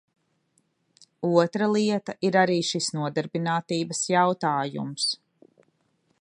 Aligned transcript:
Otra 1.41 1.67
lieta 1.73 2.15
ir 2.29 2.37
arī 2.43 2.57
šis 2.71 2.87
nodarbinātības 2.97 4.03
jautājums. 4.15 5.07